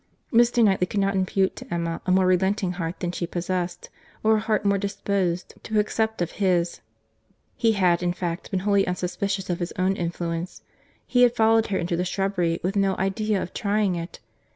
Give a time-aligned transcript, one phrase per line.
[0.33, 0.63] —Mr.
[0.63, 3.91] Knightley could not impute to Emma a more relenting heart than she possessed,
[4.23, 6.81] or a heart more disposed to accept of his.
[7.55, 10.63] He had, in fact, been wholly unsuspicious of his own influence.
[11.05, 14.19] He had followed her into the shrubbery with no idea of trying it.